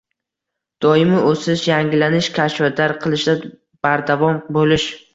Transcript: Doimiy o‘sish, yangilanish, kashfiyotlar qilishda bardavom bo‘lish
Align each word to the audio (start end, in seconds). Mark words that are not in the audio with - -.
Doimiy 0.85 1.27
o‘sish, 1.33 1.67
yangilanish, 1.73 2.33
kashfiyotlar 2.39 2.97
qilishda 3.07 3.39
bardavom 3.89 4.45
bo‘lish 4.61 4.93